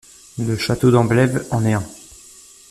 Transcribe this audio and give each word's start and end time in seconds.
Le 0.39 0.57
château 0.57 0.89
d'Amblève 0.89 1.45
en 1.51 1.63
est 1.63 1.73
un. 1.73 1.83